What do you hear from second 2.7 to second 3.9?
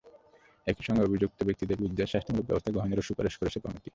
গ্রহণেরও সুপারিশ করেছে কমিটি।